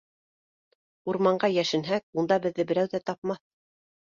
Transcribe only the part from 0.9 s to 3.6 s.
Урманға йәшенһәк, унда беҙҙе берәү ҙә тапмаҫ.